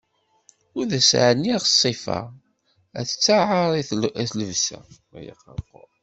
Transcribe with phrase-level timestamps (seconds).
[0.77, 2.19] Ur d as-ɛniɣ ssifa,
[2.99, 3.71] ad taɛer
[4.23, 4.79] i lebsa.